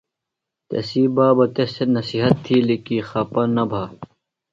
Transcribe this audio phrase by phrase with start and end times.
[0.69, 3.83] تسی بابہ تس تھےۡ نصیحت تِھیلیۡ کی خپہ نہ بھہ۔